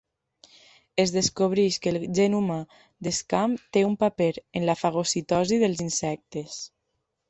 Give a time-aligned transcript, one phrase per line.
[1.03, 2.57] Es descobreix que el gen humà
[3.09, 6.63] Dscam té un paper en la fagocitosi dels insectes.